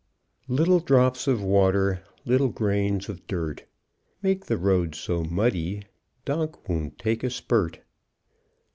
[0.47, 3.67] Little drops of water, Little grains of dirt,
[4.23, 5.83] Make the roads so muddy
[6.25, 7.81] Donk won't take a spurt.